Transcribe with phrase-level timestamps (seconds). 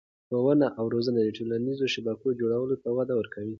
[0.27, 3.49] ښوونه او روزنه د ټولنیزو شبکو جوړولو ته وده ورکوي.